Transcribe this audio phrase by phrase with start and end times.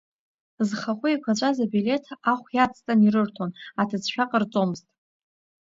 [0.67, 3.51] Зхахәы еиқәаҵәаз абилеҭ ахә иацҵан ирырҭон,
[3.81, 4.85] аҭыӡшәа ҟарҵомызт.